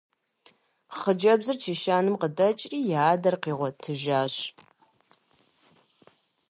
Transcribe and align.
Хъыджэбзыр 0.97 1.57
чэщанэм 1.63 2.15
къыдэкӀри 2.21 2.77
и 2.93 2.95
адэр 3.09 3.35
къигъуэтыжащ. 3.43 4.35